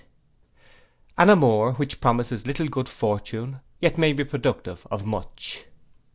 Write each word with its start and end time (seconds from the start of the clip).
An 1.15 1.29
amour, 1.29 1.73
which 1.73 2.01
promises 2.01 2.47
little 2.47 2.67
good 2.67 2.89
fortune, 2.89 3.59
yet 3.79 3.99
may 3.99 4.13
be 4.13 4.23
productive 4.23 4.87
of 4.89 5.05
much. 5.05 5.65